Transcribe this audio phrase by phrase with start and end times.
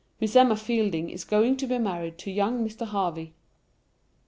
[0.19, 2.87] Miss Emma Fielding is going to be married to young Mr.
[2.87, 3.35] Harvey.